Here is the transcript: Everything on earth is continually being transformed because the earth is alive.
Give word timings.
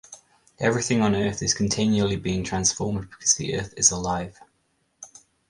Everything 0.57 0.99
on 1.01 1.13
earth 1.13 1.43
is 1.43 1.53
continually 1.53 2.15
being 2.15 2.43
transformed 2.43 3.07
because 3.11 3.35
the 3.35 3.55
earth 3.55 3.71
is 3.77 3.91
alive. 3.91 4.39